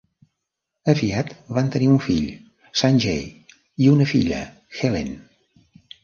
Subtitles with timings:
[0.91, 2.31] Aviat van tenir un fill,
[2.81, 3.21] Sanjay,
[3.85, 4.39] i una filla,
[4.79, 5.13] Helen.